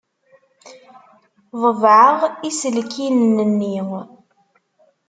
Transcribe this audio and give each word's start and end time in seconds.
Ḍebɛeɣ 1.61 2.17
iselkinen-nni. 2.49 3.77